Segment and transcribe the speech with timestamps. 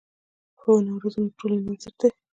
[0.59, 2.09] ښوونه او روزنه د ټولنې بنسټ دی.